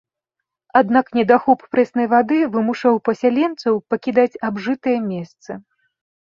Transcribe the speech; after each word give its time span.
Аднак 0.79 1.11
недахоп 1.17 1.59
прэснай 1.75 2.07
вады 2.13 2.37
вымушаў 2.55 2.97
пасяленцаў 3.11 3.73
пакідаць 3.95 4.39
абжытыя 4.51 4.99
месцы. 5.13 5.51